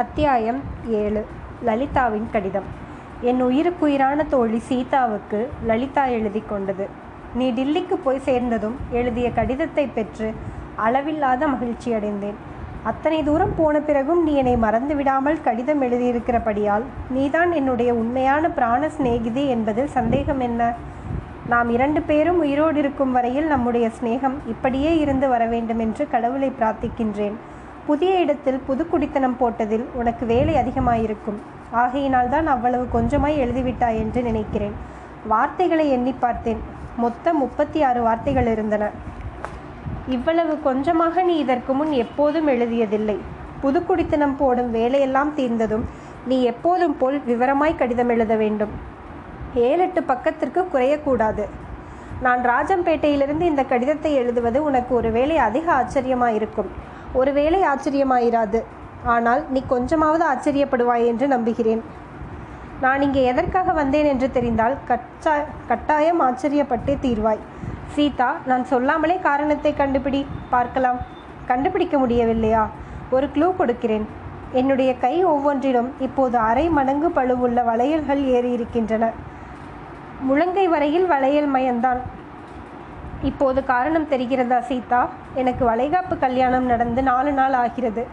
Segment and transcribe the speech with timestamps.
[0.00, 0.58] அத்தியாயம்
[1.02, 1.20] ஏழு.
[1.64, 2.66] லலிதாவின் கடிதம்.
[3.20, 6.86] என் உயிருக்குயிரான தோழி சீதாவுக்கு லலிதா எழுதி கொண்டது.
[7.34, 10.28] நீ டில்லிக்கு போய் சேர்ந்ததும் எழுதிய கடிதத்தை பெற்று
[10.76, 12.36] அளவில்லாத மகிழ்ச்சி அடைந்தேன்.
[12.82, 19.48] அத்தனை தூரம் போன பிறகும் நீ என்னை மறந்து விடாமல் கடிதம் எழுதியிருக்கிறபடியால் நீதான் என்னுடைய உண்மையான பிராண சிநேகிதி
[19.48, 20.70] என்பதில் சந்தேகம் என்ன?
[21.48, 27.36] நாம் இரண்டு பேரும் உயிரோடு இருக்கும் வரையில் நம்முடைய சிநேகம் இப்படியே இருந்து வர வேண்டும் என்று கடவுளை பிரார்த்திக்கின்றேன்.
[27.88, 31.38] புதிய இடத்தில் புது குடித்தனம் போட்டதில் உனக்கு வேலை அதிகமாயிருக்கும்.
[31.82, 34.74] ஆகையினால் தான் அவ்வளவு கொஞ்சமாய் எழுதிவிட்டாய் என்று நினைக்கிறேன்.
[35.32, 36.60] வார்த்தைகளை எண்ணி பார்த்தேன்.
[37.04, 38.84] மொத்தம் முப்பத்தி ஆறு வார்த்தைகள் இருந்தன.
[40.16, 43.16] இவ்வளவு கொஞ்சமாக நீ இதற்கு முன் எப்போதும் எழுதியதில்லை.
[43.62, 45.86] புது குடித்தனம் போடும் வேலையெல்லாம் தீர்ந்ததும்
[46.30, 48.72] நீ எப்போதும் போல் விவரமாய் கடிதம் எழுத வேண்டும்.
[49.68, 51.44] ஏழெட்டு பக்கத்திற்கு குறையக்கூடாது.
[52.24, 56.70] நான் ராஜம்பேட்டையிலிருந்து இந்த கடிதத்தை எழுதுவது உனக்கு ஒருவேளை அதிக ஆச்சரியமாயிருக்கும்.
[57.20, 58.60] ஒருவேளை ஆச்சரியமாயிராது.
[59.14, 61.82] ஆனால் நீ கொஞ்சமாவது ஆச்சரியப்படுவாய் என்று நம்புகிறேன்.
[62.84, 65.34] நான் இங்கே எதற்காக வந்தேன் என்று தெரிந்தால் கச்சா
[65.70, 67.42] கட்டாயம் ஆச்சரியப்பட்டே தீர்வாய்.
[67.94, 70.20] சீதா நான் சொல்லாமலே காரணத்தை கண்டுபிடி
[70.54, 70.98] பார்க்கலாம்.
[71.50, 72.64] கண்டுபிடிக்க முடியவில்லையா?
[73.16, 74.06] ஒரு க்ளூ கொடுக்கிறேன்.
[74.60, 79.04] என்னுடைய கை ஒவ்வொன்றிலும் இப்போது அரை மடங்கு பழுவுள்ள வளையல்கள் ஏறி இருக்கின்றன
[80.28, 82.00] முழங்கை வரையில் வளையல் மயந்தான்.
[83.22, 85.08] இப்போது காரணம் தெரிகிறதா சீதா?
[85.34, 88.06] எனக்கு வளைகாப்பு கல்யாணம் நடந்து நாலு நாள் ஆகிறது.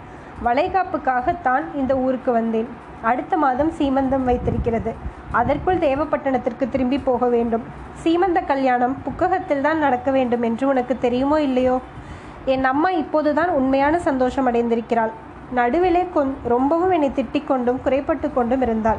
[0.45, 2.67] வளைகாப்புக்காகத்தான் இந்த ஊருக்கு வந்தேன்.
[3.01, 4.93] அடுத்த மாதம் சீமந்தம் வைத்திருக்கிறது.
[5.31, 7.63] அதற்குள் தேவப்பட்டணத்திற்கு திரும்பி போக வேண்டும்.
[8.03, 11.79] சீமந்த கல்யாணம் புக்ககத்தில் தான் நடக்க வேண்டும் என்று உனக்கு தெரியுமோ இல்லையோ?
[12.45, 15.09] என் அம்மா இப்போதுதான் உண்மையான சந்தோஷம் அடைந்திருக்கிறாள்.
[15.51, 18.97] நடுவிலே கொன் ரொம்பவும் என்னை திட்டிக் கொண்டும் குறைப்பட்டு கொண்டும் இருந்தாள்.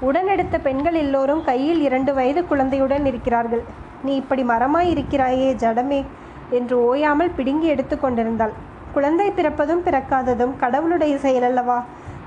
[0.00, 3.64] உடனெடுத்த பெண்கள் எல்லோரும் கையில் இரண்டு வயது குழந்தையுடன் இருக்கிறார்கள்.
[4.06, 6.00] நீ இப்படி மரமாய் இருக்கிறாயே ஜடமே
[6.58, 8.54] என்று ஓயாமல் பிடுங்கி எடுத்து கொண்டிருந்தாள்.
[8.94, 11.78] குழந்தை பிறப்பதும் பிறக்காததும் கடவுளுடைய செயலல்லவா?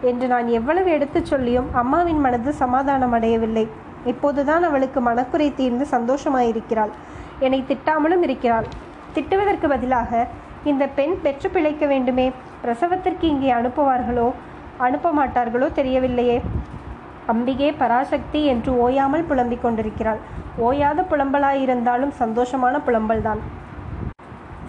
[0.10, 3.66] என்று நான் எவ்வளவு எடுத்துச் சொல்லியும் அம்மாவின் மனது சமாதானம் அடையவில்லை.
[4.06, 6.94] இப்போதுதான் அவளுக்கு மனக்குறை தீர்ந்து சந்தோஷமாயிருக்கிறாள்.
[7.46, 8.68] என்னை திட்டாமலும் இருக்கிறாள்.
[9.16, 10.28] திட்டுவதற்கு பதிலாக
[10.72, 12.28] இந்த பெண் பெற்று பிழைக்க வேண்டுமே?
[12.64, 14.28] பிரசவத்திற்கு இங்கே அனுப்புவார்களோ
[14.86, 16.38] அனுப்ப மாட்டார்களோ தெரியவில்லையே.
[17.32, 20.20] அம்பிகே பராசக்தி என்று ஓயாமல் புலம்பிக் கொண்டிருக்கிறாள்.
[20.68, 23.42] ஓயாத புலம்பலாயிருந்தாலும் சந்தோஷமான புலம்பல்தான்.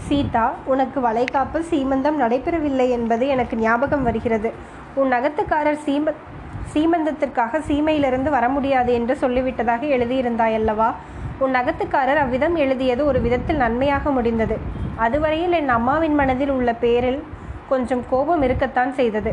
[0.08, 4.50] சீதா உனக்கு வளைகாப்பு சீமந்தம் நடைபெறவில்லை என்பது எனக்கு ஞாபகம் வருகிறது.
[4.94, 6.14] உன் அகத்துக்காரர் சீம
[6.72, 10.88] சீமந்தத்திற்காக சீமையிலிருந்து வர முடியாது என்று சொல்லிவிட்டதாக எழுதியிருந்தாயல்லவா?
[11.38, 14.58] உன் அகத்துக்காரர் அவ்விதம் எழுதியது ஒரு விதத்தில் நன்மையாக முடிந்தது.
[14.96, 17.20] அதுவரையில் என் அம்மாவின் மனதில் உள்ள பேரில்
[17.68, 19.32] கொஞ்சம் கோபம் இருக்கத்தான் செய்தது.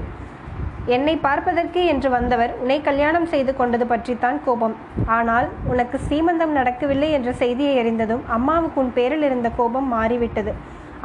[0.96, 4.76] என்னை பார்ப்பதற்கு என்று வந்தவர் உன்னை கல்யாணம் செய்து கொண்டது பற்றித்தான் கோபம்.
[5.18, 10.54] ஆனால் உனக்கு சீமந்தம் நடக்கவில்லை என்ற செய்தியை அறிந்ததும் அம்மாவுக்கு உன் பேரில் இருந்த கோபம் மாறிவிட்டது.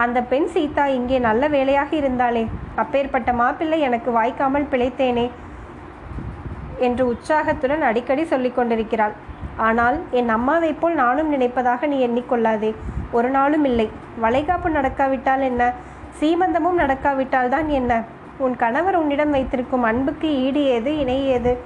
[0.04, 2.44] அந்த பெண் சீதா இங்கே நல்ல வேலையாக இருந்தாளே.
[2.82, 5.26] அப்பேற்பட்ட மாப்பிள்ளை எனக்கு வாய்க்காமல் பிழைத்தேனே
[6.86, 9.16] என்று உற்சாகத்துடன் அடிக்கடி சொல்லிக் கொண்டிருக்கிறாள்.
[9.68, 12.72] ஆனால் என் அம்மாவைப் போல் நானும் நினைப்பதாக நீ எண்ணிக்கொள்ளாதே.
[13.18, 13.90] ஒரு நாளும் இல்லை.
[14.24, 15.62] வளைகாப்பு நடக்காவிட்டால் என்ன?
[16.20, 17.92] சீமந்தமும் நடக்காவிட்டால் தான் என்ன?
[18.38, 21.58] உன் கணவர் உன்னிடம் வைத்திருக்கும் அன்புக்கு ஈடு ஏது இணை ஏது?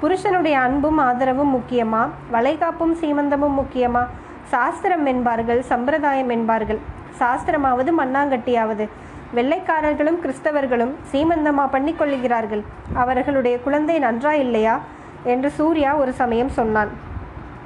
[0.00, 2.08] புருஷனுடைய அன்பும் ஆதரவும் முக்கியமா?
[2.32, 4.06] வளைகாப்பும் சீமந்தமும் முக்கியமா?
[4.42, 6.78] சாஸ்திரம் என்பார்கள் சம்பிரதாயம் என்பார்கள்.
[7.18, 8.88] சாஸ்திரமாவது மண்ணாங்கட்டியாவது.
[9.34, 14.80] வெள்ளைக்காரர்களும் கிறிஸ்தவர்களும் சீமந்தமா பண்ணி கொள்ளுகிறார்கள் அவர்களுடைய குழந்தை நன்றா இல்லையா?
[15.24, 16.88] என்று சூர்யா ஒரு சமயம் சொன்னான்.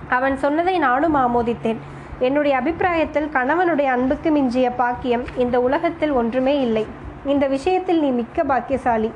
[0.09, 1.77] அவன் சொன்னதை நானும் ஆமோதித்தேன்.
[2.19, 6.87] என்னுடைய அபிப்பிராயத்தில் கணவனுடைய அன்புக்கு மிஞ்சிய பாக்கியம் இந்த உலகத்தில் ஒன்றுமே இல்லை.
[7.33, 9.11] இந்த விஷயத்தில் நீ மிக்க பாக்கியசாலி.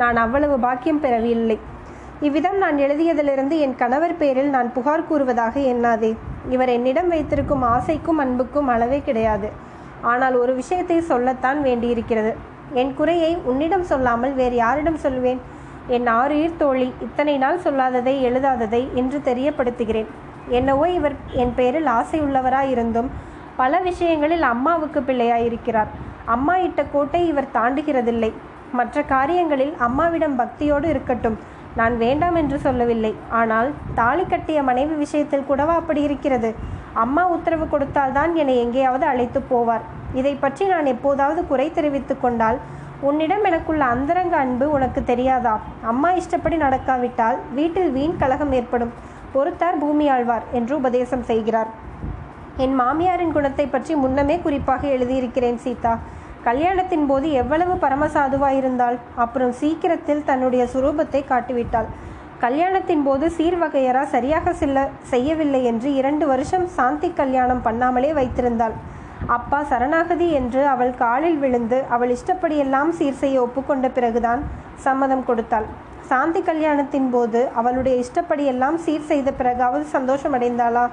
[0.00, 1.58] நான் அவ்வளவு பாக்கியம் பெறவில்லை.
[2.20, 6.10] இவ்விதம் நான் எழுதியதிலிருந்து என் கணவர் பேரில் நான் புகார் கூறுவதாக எண்ணாதே.
[6.50, 9.50] இவர் என்னிடம் வைத்திருக்கும் ஆசைக்கும் அன்புக்கும் அளவே கிடையாது.
[10.00, 12.32] ஆனால் ஒரு விஷயத்தை சொல்லத்தான் வேண்டியிருக்கிறது.
[12.80, 15.40] என் குறையை உன்னிடம் சொல்லாமல் வேறு யாரிடம் சொல்வேன்?
[15.86, 20.10] என் ஆறுயிர் தோழி இத்தனை நாள் சொல்லாததை எழுதாததை இன்று தெரியப்படுத்துகிறேன்.
[20.48, 23.10] என்னவோ இவர் என் பேரில் ஆசையுள்ளவராயிருந்தும்
[23.56, 25.90] பல விஷயங்களில் அம்மாவுக்கு பிள்ளையாயிருக்கிறார்.
[26.34, 28.30] அம்மா இட்ட கோட்டை இவர் தாண்டுகிறதில்லை.
[28.78, 31.36] மற்ற காரியங்களில் அம்மாவிடம் பக்தியோடு இருக்கட்டும்.
[31.78, 33.14] நான் வேண்டாம் என்று சொல்லவில்லை.
[33.40, 36.50] ஆனால் தாலி கட்டிய மனைவி விஷயத்தில் கூடவா அப்படி இருக்கிறது?
[37.02, 39.84] அம்மா உத்தரவு கொடுத்தால்தான் என்னை எங்கேயாவது அழைத்து போவார்.
[40.20, 42.58] இதை பற்றி நான் எப்போதாவது குறை தெரிவித்து கொண்டால்
[43.08, 45.54] உன்னிடம் எனக்குள்ள அந்தரங்க அன்பு உனக்கு தெரியாதா?
[45.92, 48.92] அம்மா இஷ்டப்படி நடக்காவிட்டால் வீட்டில் வீண் கலகம் ஏற்படும்.
[49.34, 51.70] பொறுத்தார் பூமி ஆழ்வார் என்று உபதேசம் செய்கிறார்.
[52.64, 55.94] என் மாமியாரின் குணத்தை பற்றி முன்னமே குறிப்பாக எழுதியிருக்கிறேன் சீதா.
[56.46, 58.96] கல்யாணத்தின் போது எவ்வளவு பரமசாதுவாயிருந்தாள்?
[59.24, 61.88] அப்புறம் சீக்கிரத்தில் தன்னுடைய சுரூபத்தை காட்டிவிட்டாள்.
[62.42, 64.78] கல்யாணத்தின் போது சீர்வகையரா சரியாக செல்ல
[65.12, 68.74] செய்யவில்லை என்று இரண்டு வருஷம் சாந்தி கல்யாணம் பண்ணாமலே வைத்திருந்தாள்.
[69.36, 74.42] அப்பா சரணாகதி என்று அவள் காலில் விழுந்து அவள் இஷ்டப்படியெல்லாம் சீர் செய்ய ஒப்புக்கொண்ட பிறகுதான்
[74.86, 75.68] சம்மதம் கொடுத்தாள்.
[76.10, 80.84] சாந்தி கல்யாணத்தின் போது அவளுடைய இஷ்டப்படியெல்லாம் சீர் செய்த பிறகாவது சந்தோஷம் அடைந்தாளா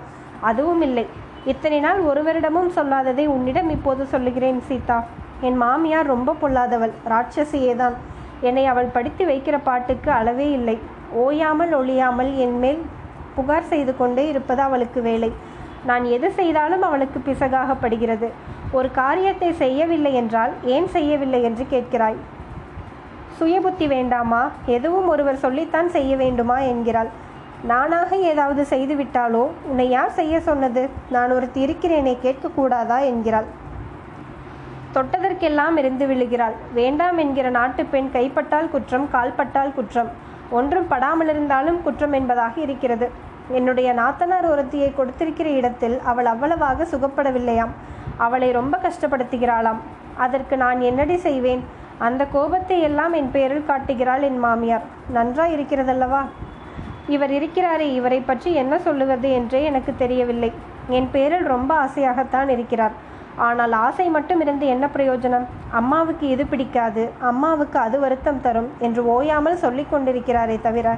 [0.50, 1.06] அதுவும் இல்லை
[1.52, 5.00] இத்தனை நாள் ஒருவரிடமும் சொல்லாததை உன்னிடம் இப்போது சொல்லுகிறேன் சீதா.
[5.42, 7.96] என் மாமியார் ரொம்ப பொல்லாதவள் ராட்சசியேதான்.
[8.42, 10.80] என்னை அவள் படித்து வைக்கிற பாட்டுக்கு அளவே இல்லை.
[11.14, 12.82] ஓயாமல் ஒழியாமல் என் மேல்
[13.36, 15.32] புகார் செய்து கொண்டே இருப்பது அவளுக்கு வேலை.
[15.86, 18.28] நான் எது செய்தாலும் அவளுக்கு பிசகாகப்படுகிறது
[18.72, 22.20] ஒரு காரியத்தை செய்யவில்லை என்றால் ஏன் செய்யவில்லை என்று கேட்கிறாய்?
[23.40, 24.50] சுயபுத்தி வேண்டாமா?
[24.66, 27.10] எதுவும் ஒருவர் சொல்லித்தான் செய்ய வேண்டுமா என்கிறாள்.
[27.64, 29.48] நானாக ஏதாவது செய்துவிட்டாலோ?
[29.64, 30.90] உன்னை யார் செய்ய சொன்னது?
[31.10, 33.00] நான் ஒருத்தி இருக்கிறேனே கேட்கக்கூடாதா?
[33.02, 33.46] என்கிறாள்.
[34.96, 36.56] தொட்டதற்கெல்லாம் இருந்து விழுகிறாள்.
[36.74, 40.10] வேண்டாம் என்கிற நாட்டு பெண் கைப்பட்டால் குற்றம் கால்பட்டால் குற்றம்.
[40.50, 43.10] ஒன்றும் படாமலிருந்தாலும் குற்றம் என்பதாக இருக்கிறது.
[43.50, 47.74] என்னுடைய நாத்தனார் ஒருத்தியை கொடுத்திருக்கிற இடத்தில் அவள் அவ்வளவாக சுகப்படவில்லையாம்.
[48.18, 49.80] அவளை ரொம்ப கஷ்டப்படுத்துகிறாளாம்.
[50.18, 51.64] அதற்கு நான் என்னடி செய்வேன்?
[51.98, 54.86] அந்த கோபத்தை எல்லாம் என் பேரில் காட்டுகிறாள் என் மாமியார்.
[55.14, 56.22] நன்றா இருக்கிறதல்லவா?
[57.08, 60.52] இவர் இருக்கிறாரே இவரை பற்றி என்ன சொல்லுவது என்றே எனக்கு தெரியவில்லை.
[60.88, 63.10] என் பேரில் ரொம்ப ஆசையாகத்தான் இருக்கிறார்.
[63.38, 65.46] ஆனால் ஆசை மட்டும் இருந்து என்ன பிரயோஜனம்?
[65.72, 70.98] அம்மாவுக்கு இது பிடிக்காது அம்மாவுக்கு அது வருத்தம் தரும் என்று ஓயாமல் சொல்லிக் கொண்டிருக்கிறாரே தவிர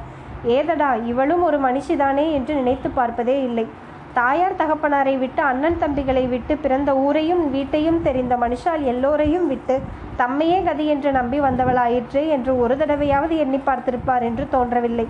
[0.57, 2.31] ஏதடா இவளும் ஒரு மனுஷிதானே?
[2.31, 3.65] என்று நினைத்து பார்ப்பதே இல்லை.
[4.13, 9.81] தாயார் தகப்பனாரை விட்டு அண்ணன் தம்பிகளை விட்டு பிறந்த ஊரையும் வீட்டையும் தெரிந்த மனுஷால் எல்லோரையும் விட்டு
[10.17, 15.07] தம்மையே கதி என்று நம்பி வந்தவளாயிற்று என்று ஒரு தடவையாவது எண்ணி பார்த்திருப்பார் என்று தோன்றவில்லை.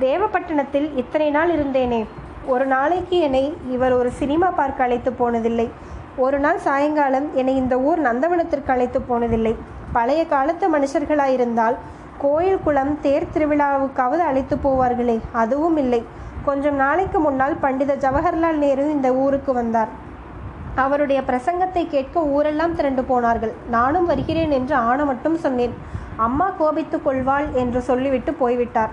[0.00, 2.06] தேவப்பட்டினத்தில் இத்தனை நாள் இருந்தேனே
[2.46, 5.68] ஒரு நாளைக்கு என்னை இவர் ஒரு சினிமா பார்க்க அழைத்து போனதில்லை.
[6.22, 9.52] ஒரு நாள் சாயங்காலம் என்னை இந்த ஊர் நந்தவனத்திற்கு அழைத்து போனதில்லை.
[9.92, 11.76] பழைய காலத்து மனுஷர்களாயிருந்தால்
[12.22, 16.00] கோயில் குளம் தேர் திருவிழாவுக்காவது அழைத்து போவார்களே அதுவும் இல்லை.
[16.44, 19.90] கொஞ்சம் நாளைக்கு முன்னால் பண்டித ஜவஹர்லால் நேரு இந்த ஊருக்கு வந்தார்.
[20.84, 23.52] அவருடைய பிரசங்கத்தை கேட்க ஊரெல்லாம் திரண்டு போனார்கள்.
[23.76, 25.74] நானும் வருகிறேன் என்று ஆன மட்டும் சொன்னேன்.
[26.16, 28.92] அம்மா கோபித்துக் கொள்வாள் என்று சொல்லிவிட்டு போய்விட்டார்.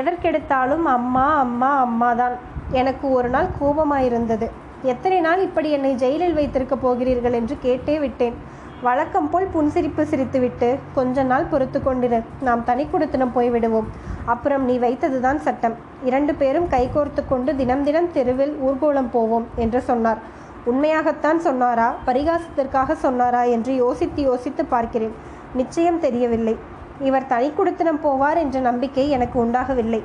[0.00, 2.34] எதற்கெடுத்தாலும் அம்மா அம்மா அம்மா தான்
[2.70, 4.48] எனக்கு ஒரு நாள் கோபமாயிருந்தது.
[4.82, 8.34] எத்தனை நாள் இப்படி என்னை ஜெயிலில் வைத்திருக்க போகிறீர்கள் என்று கேட்டே விட்டேன்.
[8.82, 13.84] வழக்கம் போல் புன்சிரிப்பு சிரித்துவிட்டு கொஞ்ச நாள் பொறுத்து கொண்டிரு நாம் தனி கொடுத்தனம் போய்விடுவோம்.
[14.24, 15.74] அப்புறம் நீ வைத்ததுதான் சட்டம்.
[16.04, 20.18] இரண்டு பேரும் கைகோர்த்து கொண்டு தினம் தினம் தெருவில் ஊர்கோலம் போவோம் என்று சொன்னார்.
[20.64, 21.94] உண்மையாகத்தான் சொன்னாரா?
[22.06, 23.42] பரிகாசத்திற்காக சொன்னாரா?
[23.42, 25.14] என்று யோசித்து யோசித்து பார்க்கிறேன்.
[25.54, 26.56] நிச்சயம் தெரியவில்லை.
[27.00, 30.02] இவர் தனி குடித்தனம் போவார் என்ற நம்பிக்கை எனக்கு உண்டாகவில்லை.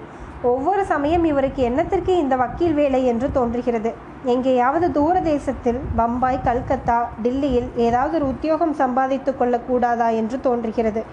[0.51, 3.91] ஒவ்வொரு சமயம் இவருக்கு என்னத்திற்கு இந்த வக்கீல் வேலை என்று தோன்றுகிறது?
[4.23, 11.03] எங்கேயாவது தூர தேசத்தில் பம்பாய் கல்கத்தா டில்லியில் ஏதாவது ஒரு உத்தியோகம் சம்பாதித்து கொள்ளக்கூடாதா என்று தோன்றுகிறது.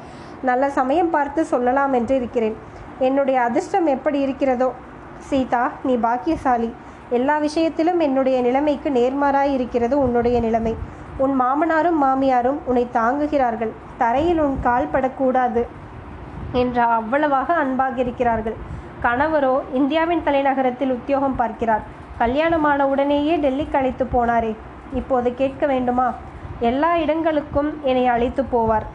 [0.42, 2.56] நல்ல சமயம் பார்த்து சொல்லலாம் என்று இருக்கிறேன்.
[2.98, 4.72] என்னுடைய அதிர்ஷ்டம் எப்படி இருக்கிறதோ?
[5.18, 6.70] சீதா நீ பாக்கியசாலி.
[7.10, 10.74] எல்லா விஷயத்திலும் என்னுடைய நிலைமைக்கு நேர்மாறாய் இருக்கிறது உன்னுடைய நிலைமை.
[11.16, 13.72] உன் மாமனாரும் மாமியாரும் உன்னை தாங்குகிறார்கள்.
[13.98, 15.64] தரையில் உன் கால் படக்கூடாது.
[16.52, 18.70] என்ற அவ்வளவாக அன்பாக இருக்கிறார்கள்.
[19.02, 21.84] கணவரோ இந்தியாவின் தலைநகரத்தில் உத்தியோகம் பார்க்கிறார்.
[22.18, 24.56] கல்யாணமான உடனேயே டெல்லிக்கு அழைத்து போனாரே.
[24.94, 26.08] இப்போது கேட்க வேண்டுமா?
[26.60, 28.86] எல்லா இடங்களுக்கும் என்னை அழைத்து போவார்.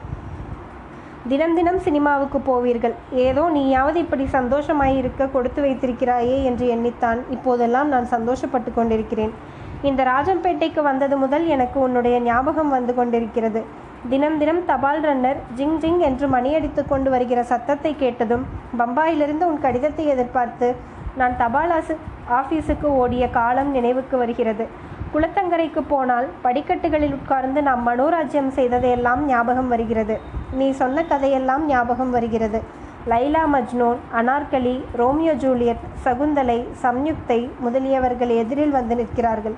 [1.28, 2.94] தினம் தினம் சினிமாவுக்கு போவீர்கள்.
[3.12, 7.22] ஏதோ நீயாவது இப்படி சந்தோஷமாயிருக்க கொடுத்து வைத்திருக்கிறாயே என்று எண்ணித்தான்.
[7.30, 9.34] இப்போதெல்லாம் நான் சந்தோஷப்பட்டு கொண்டிருக்கிறேன்.
[9.82, 13.64] இந்த ராஜம்பேட்டைக்கு வந்தது முதல் எனக்கு உன்னுடைய ஞாபகம் வந்து கொண்டிருக்கிறது.
[14.12, 18.44] தினம் தினம் தபால் ரன்னர் ஜிங் ஜிங் என்று மணியடித்து கொண்டு வருகிற சத்தத்தை கேட்டதும்
[18.80, 20.68] பம்பாயிலிருந்து உன் கடிதத்தை எதிர்பார்த்து
[21.16, 21.96] நான் தபால் ஆசு
[22.40, 24.66] ஆஃபீஸுக்கு ஓடிய காலம் நினைவுக்கு வருகிறது.
[25.14, 30.18] குளத்தங்கரைக்கு போனால் படிக்கட்டுகளில் உட்கார்ந்து நாம் மனோராஜ்யம் செய்ததையெல்லாம் ஞாபகம் வருகிறது.
[30.54, 32.62] நீ சொன்ன கதையெல்லாம் ஞாபகம் வருகிறது.
[33.08, 39.58] Laila Majnun Anarkali Romeo Juliet Shakuntala Samyukta முதலியவர்கள் எதிரில் வந்து நிற்கிறார்கள்.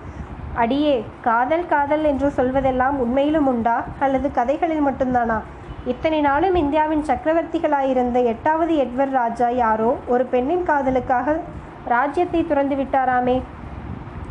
[0.54, 3.84] அடியே காதல் காதல் என்று சொல்வதெல்லாம் உண்மையிலும் உண்டா?
[4.00, 5.40] அல்லது கதைகளில் மட்டும்தானா?
[5.86, 9.98] இத்தனை நாளும் இந்தியாவின் சக்கரவர்த்திகளாயிருந்த எட்டாவது எட்வர்ட் ராஜா யாரோ?
[10.08, 11.40] ஒரு பெண்ணின் காதலுக்காக
[11.86, 13.42] ராஜ்யத்தை துறந்து விட்டாராமே.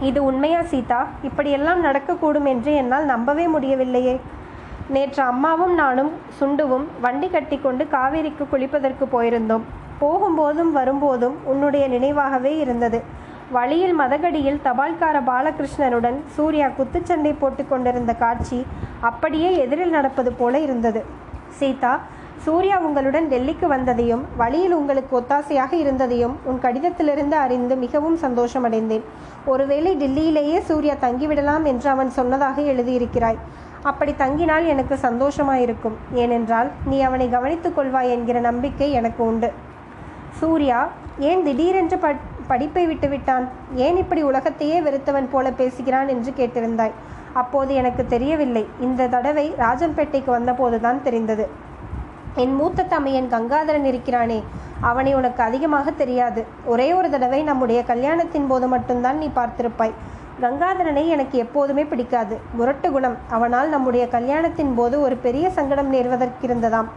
[0.00, 1.06] இது உண்மையா சீதா?
[1.22, 4.20] இப்படியெல்லாம் நடக்கக்கூடும் என்று என்னால் நம்பவே முடியவில்லையே.
[4.88, 9.60] நேற்று அம்மாவும் நானும் சுண்டுவும் வண்டி கட்டிக்கொண்டு காவேரிக்கு குளிப்பதற்கு போயிருந்தோம்.
[10.00, 13.02] போகும்போதும் வரும்போதும் உன்னுடைய நினைவாகவே இருந்தது.
[13.56, 18.58] வழியில் மதகடியில் தபால்கார பாலகிருஷ்ணனுடன் சூர்யா குத்துச்சண்டை போட்டு கொண்டிருந்த காட்சி
[19.00, 21.04] அப்படியே எதிரில் நடப்பது போல இருந்தது.
[21.58, 21.92] சீதா
[22.44, 29.04] சூர்யா உங்களுடன் டெல்லிக்கு வந்ததையும் வழியில் உங்களுக்கு ஒத்தாசையாக இருந்ததையும் உன் கடிதத்திலிருந்து அறிந்து மிகவும் சந்தோஷமடைந்தேன்.
[29.44, 33.40] ஒருவேளை டெல்லியிலேயே சூர்யா தங்கிவிடலாம் என்று அவன் சொன்னதாக எழுதியிருக்கிறாய்.
[33.82, 35.98] அப்படி தங்கினால் எனக்கு சந்தோஷமாயிருக்கும்.
[36.12, 39.50] ஏனென்றால் நீ அவனை கவனித்துக் கொள்வாய் என்கிற நம்பிக்கை எனக்கு உண்டு.
[40.40, 40.88] சூர்யா
[41.18, 43.46] ஏன் திடீரென்று பட் படிப்பை விட்டுவிட்டான்.
[43.74, 46.96] ஏன் இப்படி உலகத்தையே வெறுத்தவன் போல பேசுகிறான் என்று கேட்டிருந்தாய்.
[47.32, 48.66] அப்போது எனக்கு தெரியவில்லை.
[48.80, 51.48] இந்த தடவை ராஜம்பேட்டைக்கு வந்தபோதுதான் தெரிந்தது.
[52.34, 54.44] என் மூத்த தமையன் கங்காதரன் இருக்கிறானே.
[54.80, 56.44] அவனை உனக்கு அதிகமாக தெரியாது.
[56.64, 59.94] ஒரே ஒரு தடவை நம்முடைய கல்யாணத்தின் போது மட்டும்தான் நீ பார்த்திருப்பாய்.
[60.40, 62.38] கங்காதரனை எனக்கு எப்போதுமே பிடிக்காது.
[62.52, 63.16] முரட்டு குணம்.
[63.30, 66.88] அவனால் நம்முடைய கல்யாணத்தின் போது ஒரு பெரிய சங்கடம் நேர்வதற்கிருந்ததாம்.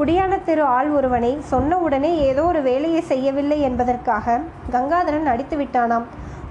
[0.00, 4.36] குடியான தெரு ஆள் ஒருவனை சொன்ன உடனே ஏதோ ஒரு வேலையை செய்யவில்லை என்பதற்காக
[4.72, 6.02] கங்காதரன் அடித்து விட்டானாம்.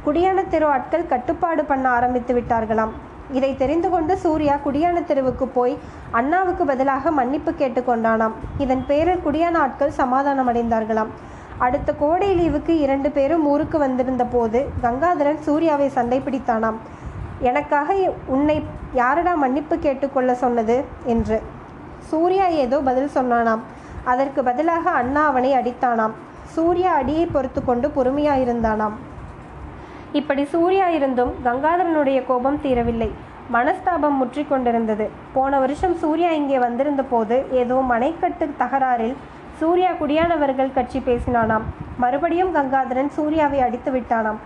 [0.06, 2.89] குடியான தெரு ஆட்கள் கட்டுப்பாடு பண்ண ஆரம்பித்து விட்டார்களாம்.
[3.32, 5.77] இதை தெரிந்து கொண்டு சூர்யா குடியான தெருவுக்கு போய்
[6.12, 11.13] அண்ணாவுக்கு பதிலாக மன்னிப்பு கேட்டுக்கொண்டானாம் இதன் பேரில் குடியான ஆட்கள் சமாதானம் அடைந்தார்களாம்
[11.58, 16.77] அடுத்த கோடை லீவுக்கு இரண்டு பேரும் ஊருக்கு வந்திருந்த போது கங்காதரன் சூர்யாவை சண்டை பிடித்தானாம்
[17.39, 18.63] எனக்காக உன்னை
[18.94, 20.84] யாரடா மன்னிப்பு கேட்டுக்கொள்ள சொன்னது?
[21.06, 21.39] என்று.
[22.10, 23.63] சூர்யா ஏதோ பதில் சொன்னானாம்.
[24.12, 26.13] அதற்கு பதிலாக அண்ணா அவனை அடித்தானாம்.
[26.56, 28.96] சூர்யா அடியை பொறுத்து கொண்டு பொறுமையாயிருந்தானாம்.
[30.20, 33.10] இப்படி சூர்யா இருந்தும் கங்காதரனுடைய கோபம் தீரவில்லை.
[33.56, 35.06] மனஸ்தாபம் முற்றி கொண்டிருந்தது.
[35.36, 39.15] போன வருஷம் சூர்யா இங்கே வந்திருந்த போது ஏதோ மனைக்கட்டு தகராறில்
[39.60, 41.65] சூர்யா குடியானவர்கள் கட்சி பேசினானாம்.
[42.03, 44.41] மறுபடியும் கங்காதரன் சூர்யாவை அடித்து விட்டானாம்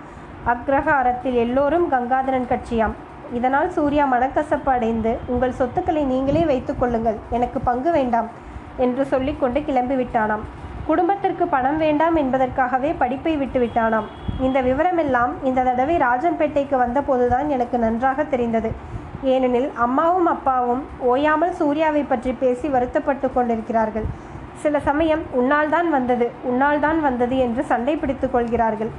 [0.54, 2.96] அக்ரஹாரத்தில் எல்லோரும் கங்காதரன் கட்சியாம்.
[3.38, 8.28] இதனால் சூர்யா மனக்கசப்பு அடைந்து உங்கள் சொத்துக்களை நீங்களே வைத்துக்கொள்ளுங்கள் எனக்கு பங்கு வேண்டாம்
[8.86, 10.44] என்று சொல்லிக்கொண்டு கிளம்பி விட்டானாம்.
[10.88, 14.08] குடும்பத்திற்கு பணம் வேண்டாம் என்பதற்காகவே படிப்பை விட்டு விட்டானாம்.
[14.46, 18.72] இந்த விவரமெல்லாம் இந்த தடவை ராஜன்பேட்டைக்கு வந்தபோதுதான் எனக்கு நன்றாக தெரிந்தது.
[19.34, 24.08] ஏனெனில் அம்மாவும் அப்பாவும் ஓயாமல் சூர்யாவை பற்றி பேசி வருத்தப்பட்டு கொண்டிருக்கிறார்கள்.
[24.64, 28.92] சில சமயம் உன்னால் தான் வந்தது உன்னால் தான் வந்தது என்று சண்டை பிடித்துக் கொள்கிறார்கள்.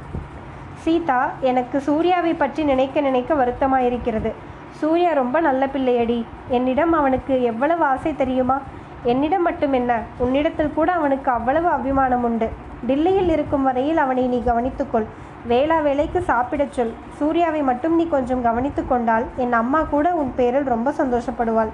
[0.84, 4.30] சீதா எனக்கு சூர்யாவை பற்றி நினைக்க நினைக்க வருத்தமாயிருக்கிறது.
[4.70, 6.24] சூர்யா ரொம்ப நல்ல பிள்ளையடி.
[6.48, 8.56] என்னிடம் அவனுக்கு எவ்வளவு ஆசை தெரியுமா?
[9.02, 10.00] என்னிடம் மட்டும் என்ன?
[10.18, 12.48] உன்னிடத்தில் கூட அவனுக்கு அவ்வளவு அபிமானம் உண்டு.
[12.86, 15.06] டில்லியில் இருக்கும் வரையில் அவனை நீ கவனித்துக்கொள்.
[15.46, 16.92] வேளா வேலைக்கு சாப்பிடச் சொல்.
[17.16, 21.72] சூர்யாவை மட்டும் நீ கொஞ்சம் கவனித்து கொண்டால் என் அம்மா கூட உன் பேரில் ரொம்ப சந்தோஷப்படுவாள்.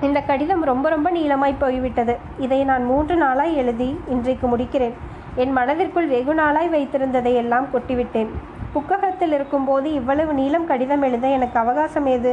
[0.00, 2.16] இந்த கடிதம் ரொம்ப ரொம்ப நீளமாய் போய்விட்டது.
[2.38, 4.96] இதை நான் மூன்று நாளாய் எழுதி இன்றைக்கு முடிக்கிறேன்.
[5.40, 8.30] என் மனதிற்குள் வெகு நாளாய் வைத்திருந்ததை எல்லாம் கொட்டிவிட்டேன்.
[8.72, 12.32] புக்ககத்தில் இருக்கும்போது இவ்வளவு நீளம் கடிதம் எழுத எனக்கு அவகாசம் ஏது?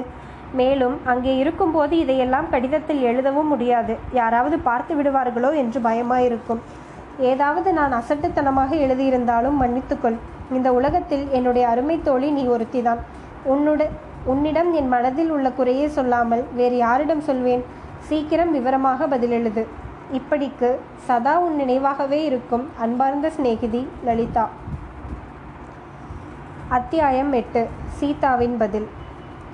[0.60, 3.96] மேலும் அங்கே இருக்கும்போது இதையெல்லாம் கடிதத்தில் எழுதவும் முடியாது.
[4.12, 6.62] யாராவது பார்த்து விடுவார்களோ என்று பயமாயிருக்கும்.
[7.32, 10.20] ஏதாவது நான் அசட்டுத்தனமாக எழுதியிருந்தாலும் மன்னித்துக்கொள்.
[10.58, 13.02] இந்த உலகத்தில் என்னுடைய அருமை தோழி நீ ஒருத்திதான்.
[13.44, 13.82] உன்னுட
[14.26, 17.64] உன்னிடம் என் மனதில் உள்ள குறையே சொல்லாமல் வேறு யாரிடம் சொல்வேன்?
[18.10, 19.64] சீக்கிரம் விவரமாக பதில் எழுது
[20.14, 24.50] இப்படிக்கு சதா உன் நினைவாகவே இருக்கும் அன்பார்ந்த சிநேகிதி லலிதா.
[26.68, 27.68] அத்தியாயம் எட்டு.
[27.88, 28.88] சீதாவின் பதில்.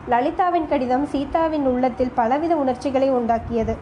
[0.10, 3.76] லலிதாவின் கடிதம் சீதாவின் உள்ளத்தில் பலவித உணர்ச்சிகளை உண்டாக்கியது.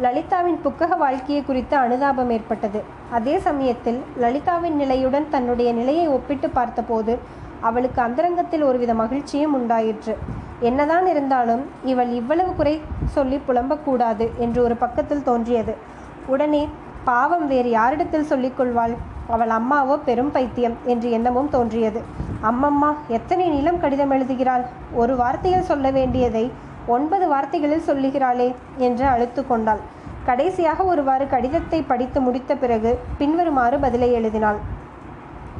[0.00, 2.82] லலிதாவின் புக்கக வாழ்க்கையை குறித்து அனுதாபம் ஏற்பட்டது.
[3.10, 7.18] அதே சமயத்தில் லலிதாவின் நிலையுடன் தன்னுடைய நிலையை ஒப்பிட்டு பார்த்தபோது
[7.60, 10.18] அவளுக்கு அந்தரங்கத்தில் ஒருவித மகிழ்ச்சியும் உண்டாயிற்று.
[10.60, 15.96] என்னதான் இருந்தாலும் இவள் இவ்வளவு குறை சொல்லி புலம்பக்கூடாது என்று ஒரு பக்கத்தில் தோன்றியது.
[16.28, 16.62] உடனே
[17.04, 18.94] பாவம் வேறு யாரிடத்தில் சொல்லிக்கொள்வாள்?
[19.26, 22.00] அவள் அம்மாவோ பெரும் பைத்தியம் என்று எண்ணமும் தோன்றியது.
[22.42, 24.64] அம்மம்மா எத்தனை நீளம் கடிதம் எழுதுகிறாள்?
[24.94, 26.44] ஒரு வார்த்தையில் சொல்ல வேண்டியதை
[26.86, 29.82] ஒன்பது வார்த்தைகளில் சொல்லுகிறாளே என்று அழுத்து கொண்டாள்.
[30.24, 34.58] கடைசியாக ஒருவாறு கடிதத்தை படித்து முடித்த பிறகு பின்வருமாறு பதிலை எழுதினாள்.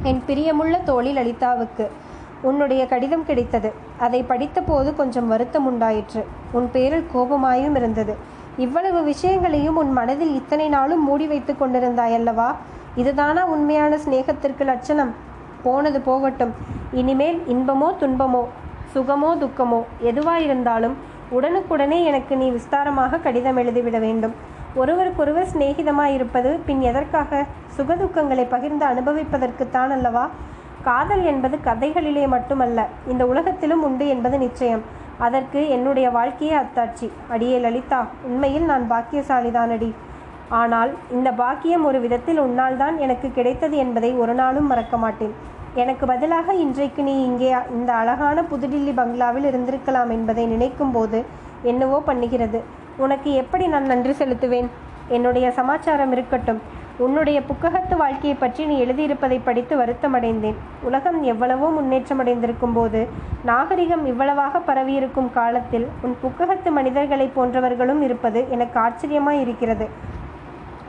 [0.03, 1.87] என் பிரியமுள்ள தோழி லலிதாவுக்கு
[2.41, 3.69] உன்னுடைய கடிதம் கிடைத்தது.
[3.99, 6.21] அதை படித்தபோது கொஞ்சம் வருத்தம் உண்டாயிற்று.
[6.51, 8.13] உன் பேரில் கோபமாயும் இருந்தது.
[8.65, 12.47] இவ்வளவு விஷயங்களையும் உன் மனதில் இத்தனை நாளும் மூடி வைத்து கொண்டிருந்தாயல்லவா
[12.95, 15.11] இதுதானா உண்மையான சிநேகத்திற்கு லட்சணம்?
[15.63, 16.53] போனது போகட்டும்.
[16.91, 18.43] இனிமேல் இன்பமோ துன்பமோ
[18.93, 20.95] சுகமோ துக்கமோ எதுவாயிருந்தாலும்
[21.31, 24.35] உடனுக்குடனே எனக்கு நீ விஸ்தாரமாக கடிதம் எழுதிவிட வேண்டும்.
[24.75, 27.45] ஒருவருக்கொருவர் சிநேகிதமாயிருப்பது பின் எதற்காக?
[27.77, 30.25] சுகதுக்கங்களை பகிர்ந்து அனுபவிப்பதற்குத்தான் அல்லவா?
[30.83, 34.83] காதல் என்பது கதைகளிலே மட்டுமல்ல இந்த உலகத்திலும் உண்டு என்பது நிச்சயம்.
[35.25, 37.07] அதற்கு என்னுடைய வாழ்க்கையே அத்தாட்சி.
[37.33, 37.99] அடியே லலிதா
[38.29, 39.89] உண்மையில் நான் பாக்கியசாலிதானடி.
[40.59, 45.33] ஆனால் இந்த பாக்கியம் ஒரு விதத்தில் உன்னால் தான் எனக்கு கிடைத்தது என்பதை ஒரு நாளும் மறக்க மாட்டேன்.
[45.81, 51.19] எனக்கு பதிலாக இன்றைக்கு நீ இங்கே இந்த அழகான புதுடில்லி பங்களாவில் இருந்திருக்கலாம் என்பதை நினைக்கும் போது
[51.71, 52.61] என்னவோ பண்ணுகிறது.
[53.05, 54.69] உனக்கு எப்படி நான் நன்றி செலுத்துவேன்?
[55.17, 56.61] என்னுடைய சமாச்சாரம் இருக்கட்டும்.
[57.03, 60.57] உன்னுடைய புக்ககத்து வாழ்க்கையை பற்றி நீ எழுதியிருப்பதை படித்து வருத்தமடைந்தேன்.
[60.87, 63.01] உலகம் எவ்வளவோ முன்னேற்றமடைந்திருக்கும் போது
[63.43, 69.87] நாகரிகம் இவ்வளவாக பரவியிருக்கும் காலத்தில் உன் புக்ககத்து மனிதர்களைப் போன்றவர்களும் இருப்பது எனக்கு ஆச்சரியமாய் இருக்கிறது.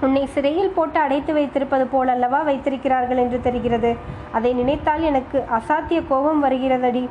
[0.01, 3.91] உன்னை சிறையில் போட்டு அடைத்து வைத்திருப்பது போலல்லவா வைத்திருக்கிறார்கள் என்று தெரிகிறது.
[4.33, 7.05] அதை நினைத்தால் எனக்கு அசாத்திய கோபம் வருகிறதடி.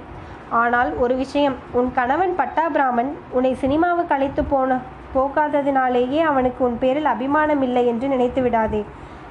[0.62, 4.79] ஆனால் ஒரு விஷயம் உன் கணவன் பட்டாபிராமன் உன்னை சினிமாவுக்கு அழைத்து போன
[5.16, 8.82] போகாததினாலேயே அவனுக்கு உன் பேரில் அபிமானம் இல்லை என்று நினைத்து விடாதே.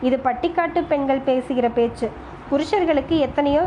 [0.06, 2.08] இது பட்டிக்காட்டு பெண்கள் பேசுகிற பேச்சு.
[2.50, 3.64] புருஷர்களுக்கு எத்தனையோ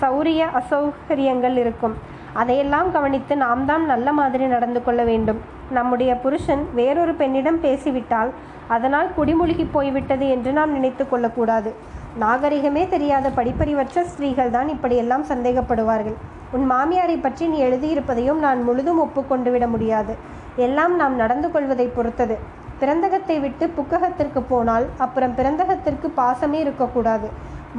[0.00, 1.94] சௌரிய அசௌகரியங்கள் இருக்கும்.
[2.40, 5.40] அதையெல்லாம் கவனித்து நாம் தான் நல்ல மாதிரி நடந்து கொள்ள வேண்டும்.
[5.76, 8.30] நம்முடைய புருஷன் வேறொரு பெண்ணிடம் பேசிவிட்டால்
[8.74, 11.70] அதனால் குடிமூழ்கி போய்விட்டது என்று நாம் நினைத்து கொள்ளக்கூடாது.
[12.22, 16.16] நாகரிகமே தெரியாத படிப்பறிவற்ற ஸ்திரீகள் தான் இப்படியெல்லாம் சந்தேகப்படுவார்கள்.
[16.56, 20.14] உன் மாமியாரை பற்றி நீ எழுதியிருப்பதையும் நான் முழுதும் ஒப்புக்கொண்டு விட முடியாது.
[20.56, 22.36] எல்லாம் நாம் நடந்து கொள்வதை பொறுத்தது.
[22.80, 27.28] பிறந்தகத்தை விட்டு புக்ககத்திற்கு போனால் அப்புறம் பிறந்தகத்திற்கு பாசமே இருக்கக்கூடாது.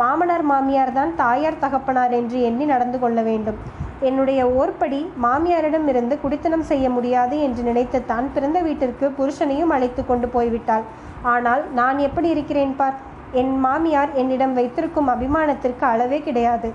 [0.01, 3.58] மாமனார் மாமியார் தான் தாயார் தகப்பனார் என்று எண்ணி நடந்து கொள்ள வேண்டும்.
[4.01, 10.86] என்னுடைய ஓர்படி மாமியாரிடம் இருந்து குடித்தனம் செய்ய முடியாது என்று நினைத்துத்தான் பிறந்த வீட்டிற்கு புருஷனையும் அழைத்து கொண்டு போய்விட்டாள்.
[11.22, 12.98] ஆனால் நான் எப்படி இருக்கிறேன் பார்?
[13.32, 16.72] என் மாமியார் என்னிடம் வைத்திருக்கும் அபிமானத்திற்கு அளவே கிடையாது.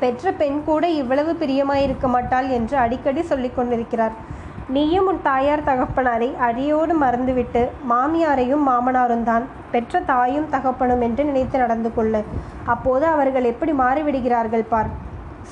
[0.00, 4.14] பெற்ற பெண் கூட இவ்வளவு பிரியமாயிருக்க மாட்டாள் என்று அடிக்கடி சொல்லிக் கொண்டிருக்கிறார்.
[4.74, 9.44] நீயும் உன் தாயார் தகப்பனாரை அடியோடு மறந்துவிட்டு மாமியாரையும் மாமனாரும் தான்.
[9.72, 12.20] பெற்ற தாயும் தகப்பனும் என்று நினைத்து நடந்து கொள்ளு.
[12.74, 14.90] அப்போது அவர்கள் எப்படி மாறிவிடுகிறார்கள் பார்.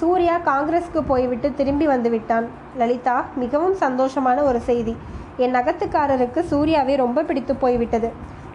[0.00, 2.46] சூர்யா காங்கிரஸுக்கு போய்விட்டு திரும்பி வந்துவிட்டான்.
[2.82, 4.94] லலிதா மிகவும் சந்தோஷமான ஒரு செய்தி.
[5.44, 8.10] என் நகத்துக்காரருக்கு சூர்யாவை ரொம்ப பிடித்து போய்விட்டது.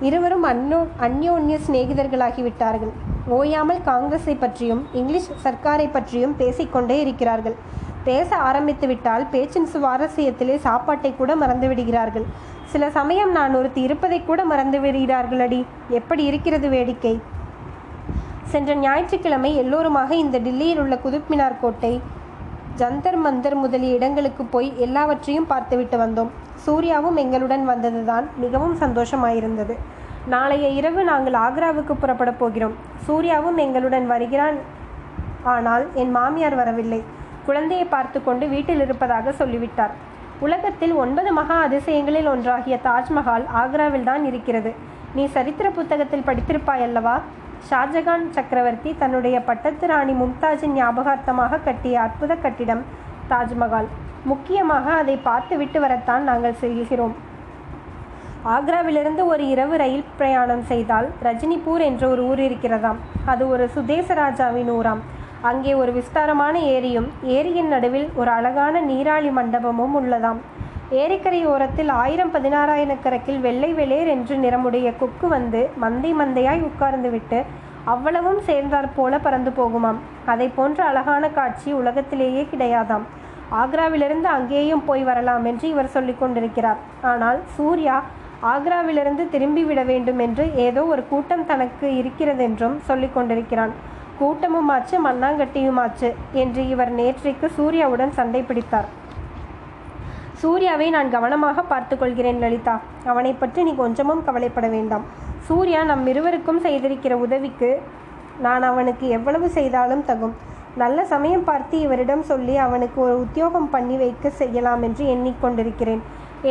[0.07, 2.93] இருவரும் அந்நோ அந்யோன்ய சிநேகிதர்களாகிவிட்டார்கள்.
[3.37, 7.55] ஓயாமல் காங்கிரஸை பற்றியும் இங்கிலீஷ் சர்க்காரை பற்றியும் பேசிக்கொண்டே இருக்கிறார்கள்.
[8.07, 12.25] பேச ஆரம்பித்து விட்டால் பேச்சின் சுவாரஸ்யத்திலே சாப்பாட்டை கூட மறந்து விடுகிறார்கள்.
[12.73, 15.61] சில சமயம் நான் ஒருத்தி இருப்பதை கூட மறந்து விடுகிறார்கள் அடி
[15.99, 17.13] எப்படி இருக்கிறது வேடிக்கை?
[18.51, 21.93] சென்ற ஞாயிற்றுக்கிழமை எல்லோருமாக இந்த டில்லியில் உள்ள குதுப்மினார் கோட்டை
[22.79, 26.31] ஜந்தர் மந்தர் முதலிய இடங்களுக்கு போய் எல்லாவற்றையும் பார்த்துவிட்டு வந்தோம்.
[26.65, 29.75] சூர்யாவும் எங்களுடன் வந்ததுதான் மிகவும் சந்தோஷமாயிருந்தது.
[30.33, 32.75] நாளைய இரவு நாங்கள் ஆக்ராவுக்கு புறப்பட போகிறோம்.
[33.05, 34.57] சூர்யாவும் எங்களுடன் வருகிறான்.
[35.53, 37.01] ஆனால் என் மாமியார் வரவில்லை.
[37.47, 39.93] குழந்தையை பார்த்து கொண்டு வீட்டில் இருப்பதாக சொல்லிவிட்டார்.
[40.45, 44.71] உலகத்தில் ஒன்பது மகா அதிசயங்களில் ஒன்றாகிய தாஜ்மஹால் ஆக்ராவில் தான் இருக்கிறது.
[45.17, 47.15] நீ சரித்திர புத்தகத்தில் படித்திருப்பாய் அல்லவா
[47.69, 52.83] ஷாஜகான் சக்கரவர்த்தி தன்னுடைய பட்டத்து ராணி மும்தாஜின் ஞாபகார்த்தமாக கட்டிய அற்புத கட்டிடம்
[53.31, 53.87] தாஜ்மஹால்.
[54.31, 57.15] முக்கியமாக அதை பார்த்து விட்டு வரத்தான் நாங்கள் செல்கிறோம்.
[58.55, 62.99] ஆக்ராவிலிருந்து ஒரு இரவு ரயில் பிரயாணம் செய்தால் ரஜினிபூர் என்ற ஒரு ஊர் இருக்கிறதாம்.
[63.31, 65.01] அது ஒரு சுதேச ராஜாவின் ஊராம்.
[65.49, 70.39] அங்கே ஒரு விஸ்தாரமான ஏரியும் ஏரியின் நடுவில் ஒரு அழகான நீராழி மண்டபமும் உள்ளதாம்.
[71.01, 77.39] ஏரிக்கரை ஓரத்தில் ஆயிரம் பதினாறாயிரக்கணக்கில் வெள்ளை வெளேர் என்று நிறமுடைய கொக்கு வந்து மந்தை மந்தையாய் உட்கார்ந்து விட்டு
[77.93, 79.99] அவ்வளவும் சேர்ந்தாற் போல பறந்து போகுமாம்.
[80.33, 83.05] அதை போன்ற அழகான காட்சி உலகத்திலேயே கிடையாதாம்.
[83.63, 86.79] ஆக்ராவிலிருந்து அங்கேயும் போய் வரலாம் என்று இவர் சொல்லிக் கொண்டிருக்கிறார்.
[87.11, 87.97] ஆனால் சூர்யா
[88.53, 93.75] ஆக்ராவிலிருந்து திரும்பி விட வேண்டும் என்று ஏதோ ஒரு கூட்டம் தனக்கு இருக்கிறதென்றும் சொல்லிக் கொண்டிருக்கிறான்.
[94.19, 96.09] கூட்டமுமாச்சு மண்ணாங்கட்டியுமாச்சு
[96.41, 98.89] என்று இவர் நேற்றைக்கு சூர்யாவுடன் சண்டை பிடித்தார்
[100.41, 102.73] சூர்யாவை நான் கவனமாக பார்த்து கொள்கிறேன் லலிதா.
[103.11, 105.05] அவனை பற்றி நீ கொஞ்சமும் கவலைப்பட வேண்டாம்.
[105.47, 107.69] சூர்யா நம் இருவருக்கும் செய்திருக்கிற உதவிக்கு
[108.45, 110.35] நான் அவனுக்கு எவ்வளவு செய்தாலும் தகும்.
[110.81, 116.01] நல்ல சமயம் பார்த்து இவரிடம் சொல்லி அவனுக்கு ஒரு உத்தியோகம் பண்ணி வைக்க செய்யலாம் என்று எண்ணிக்கொண்டிருக்கிறேன்.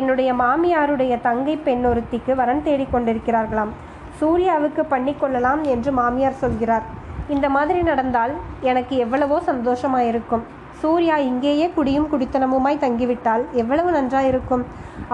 [0.00, 3.72] என்னுடைய மாமியாருடைய தங்கை பெண் ஒருத்திக்கு வரன் தேடிக் கொண்டிருக்கிறார்களாம்
[4.20, 6.86] சூர்யாவுக்கு பண்ணிக்கொள்ளலாம் என்று மாமியார் சொல்கிறார்.
[7.28, 8.32] இந்த மாதிரி நடந்தால்
[8.70, 10.44] எனக்கு எவ்வளவோ சந்தோஷமாயிருக்கும்.
[10.80, 14.64] சூர்யா இங்கேயே குடியும் குடித்தனமுமாய் தங்கிவிட்டால் எவ்வளவு நன்றாயிருக்கும்.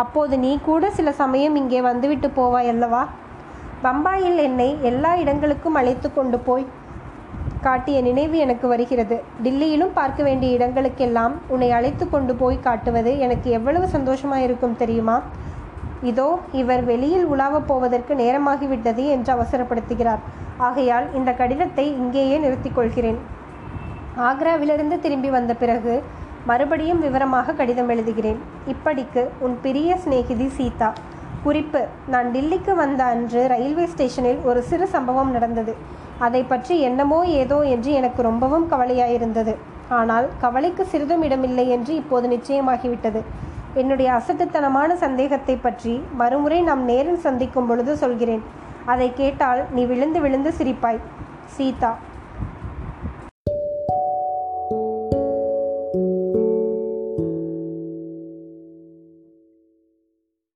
[0.03, 3.03] அப்போது நீ கூட சில சமயம் இங்கே வந்துவிட்டு போவாய் அல்லவா
[3.85, 6.67] பம்பாயில் என்னை எல்லா இடங்களுக்கும் அழைத்து கொண்டு போய்
[7.67, 9.17] காட்டிய நினைவு எனக்கு வருகிறது.
[9.45, 15.17] டில்லியிலும் பார்க்க வேண்டிய இடங்களுக்கெல்லாம் உன்னை அழைத்து கொண்டு போய் காட்டுவது எனக்கு எவ்வளவு சந்தோஷமாயிருக்கும் தெரியுமா?
[16.03, 20.23] இதோ இவர் வெளியில் உலாவப் போவதற்கு நேரமாகிவிட்டது என்று அவசரப்படுத்துகிறார்.
[20.69, 23.19] ஆகையால் இந்த கடிதத்தை இங்கேயே நிறுத்திக் கொள்கிறேன்.
[24.29, 25.95] ஆக்ராவிலிருந்து திரும்பி வந்த பிறகு
[26.47, 28.39] மறுபடியும் விவரமாக கடிதம் எழுதுகிறேன்.
[28.69, 30.89] இப்படிக்கு உன் பிரிய சிநேகிதி சீதா.
[31.45, 31.81] குறிப்பு
[32.13, 35.75] நான் டில்லிக்கு வந்த அன்று ரயில்வே ஸ்டேஷனில் ஒரு சிறு சம்பவம் நடந்தது.
[36.19, 39.55] அதை பற்றி என்னமோ ஏதோ என்று எனக்கு ரொம்பவும் கவலையாயிருந்தது.
[39.99, 43.23] ஆனால் கவலைக்கு சிறிதும் இடமில்லை என்று இப்போது நிச்சயமாகிவிட்டது.
[43.75, 48.43] என்னுடைய அசட்டுத்தனமான சந்தேகத்தை பற்றி மறுமுறை நாம் நேரில் சந்திக்கும் பொழுது சொல்கிறேன்.
[48.85, 50.99] அதை கேட்டால் நீ விழுந்து விழுந்து சிரிப்பாய்.
[51.47, 51.97] சீதா.